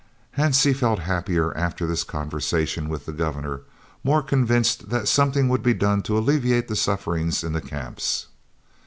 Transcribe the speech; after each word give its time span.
Hansie 0.35 0.75
felt 0.75 0.97
happier 0.97 1.55
after 1.55 1.85
this 1.85 2.03
conversation 2.03 2.89
with 2.89 3.05
the 3.05 3.11
Governor, 3.11 3.61
more 4.03 4.23
convinced 4.23 4.89
that 4.89 5.07
something 5.07 5.47
would 5.47 5.61
be 5.61 5.75
done 5.75 6.01
to 6.01 6.17
alleviate 6.17 6.67
the 6.67 6.75
sufferings 6.75 7.43
in 7.43 7.53
the 7.53 7.61
Camps. 7.61 8.25